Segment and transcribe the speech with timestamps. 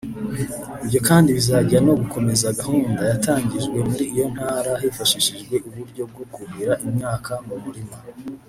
[0.83, 7.31] Ibyo kandi bizajya no gukomeza gahunda yatangijwe muri iyo ntara hifashishijwe uburyo bwo kuhira imyaka
[7.47, 7.97] mu murima